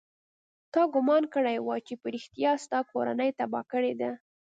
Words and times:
تا 0.73 0.81
ګومان 0.93 1.23
کړى 1.33 1.55
و 1.61 1.69
چې 1.87 1.93
په 2.01 2.07
رښتيا 2.15 2.51
يې 2.57 2.61
ستا 2.63 2.79
کورنۍ 2.91 3.29
تباه 3.37 3.65
کړې 3.71 3.93
ده. 4.01 4.11